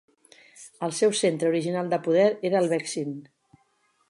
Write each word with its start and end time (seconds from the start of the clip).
El 0.87 0.95
seu 1.01 1.13
centre 1.19 1.49
original 1.51 1.93
de 1.93 2.01
poder 2.09 2.27
era 2.51 2.63
el 2.65 2.71
Vexin. 2.77 3.17